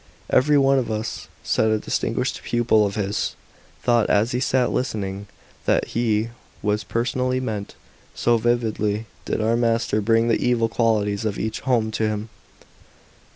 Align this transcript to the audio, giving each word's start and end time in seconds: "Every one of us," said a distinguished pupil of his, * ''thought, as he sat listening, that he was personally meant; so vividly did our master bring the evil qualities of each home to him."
"Every 0.31 0.57
one 0.57 0.79
of 0.79 0.89
us," 0.89 1.27
said 1.43 1.69
a 1.69 1.77
distinguished 1.77 2.41
pupil 2.43 2.87
of 2.87 2.95
his, 2.95 3.35
* 3.57 3.85
''thought, 3.85 4.07
as 4.09 4.31
he 4.31 4.39
sat 4.39 4.71
listening, 4.71 5.27
that 5.67 5.89
he 5.89 6.29
was 6.63 6.83
personally 6.83 7.39
meant; 7.39 7.75
so 8.15 8.37
vividly 8.39 9.05
did 9.25 9.41
our 9.41 9.55
master 9.55 10.01
bring 10.01 10.27
the 10.27 10.43
evil 10.43 10.69
qualities 10.69 11.23
of 11.23 11.37
each 11.37 11.59
home 11.59 11.91
to 11.91 12.07
him." 12.07 12.29